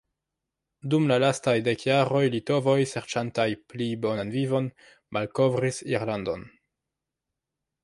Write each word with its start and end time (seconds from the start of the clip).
Dum 0.93 1.03
la 1.11 1.17
lastaj 1.23 1.53
dek 1.67 1.85
jaroj 1.87 2.21
litovoj 2.37 2.75
serĉantaj 2.93 3.47
pli 3.73 3.91
bonan 4.07 4.33
vivon 4.39 4.73
malkovris 5.19 5.81
Irlandon. 5.95 6.51